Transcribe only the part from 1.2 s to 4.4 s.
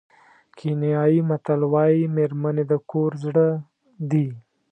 متل وایي مېرمنې د کور زړه دي.